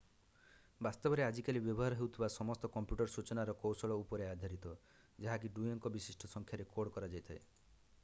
ବାସ୍ତବରେ 0.85 1.23
ଆଜିକାଲି 1.25 1.61
ବ୍ୟବହାର 1.65 1.99
ହେଉଥିବ 1.99 2.29
ସମସ୍ତ 2.37 2.71
କମ୍ପ୍ୟୁଟର୍ 2.77 3.13
ସୂଚନାର 3.17 3.57
କୌଶଳ 3.67 4.01
ଉପରେ 4.07 4.29
ଆଧାରିତ 4.33 4.75
ଯାହାକି 5.27 5.57
ଦୁଇ 5.61 5.75
ଅଙ୍କ 5.77 5.97
ବିଶିଷ୍ଟ 5.99 6.35
ସଂଖ୍ୟାରେ 6.37 6.71
କୋଡ୍ 6.75 6.95
କରାଯାଇଥାଏ 6.99 7.47